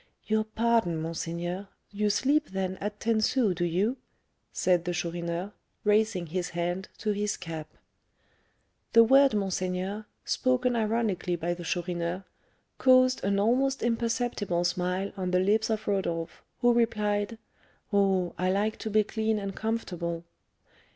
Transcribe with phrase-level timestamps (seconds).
[0.25, 3.97] "Your pardon, monseigneur; you sleep, then, at ten sous, do you?"
[4.51, 5.51] said the Chourineur,
[5.83, 7.67] raising his hand to his cap.
[8.93, 12.23] The word monseigneur, spoken ironically by the Chourineur,
[12.79, 17.37] caused an almost imperceptible smile on the lips of Rodolph, who replied,
[17.93, 20.23] "Oh, I like to be clean and comfortable."